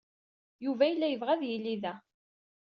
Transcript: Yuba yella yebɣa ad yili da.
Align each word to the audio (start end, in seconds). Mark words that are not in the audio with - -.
Yuba 0.63 0.83
yella 0.87 1.07
yebɣa 1.09 1.31
ad 1.33 1.43
yili 1.49 1.75
da. 1.83 1.93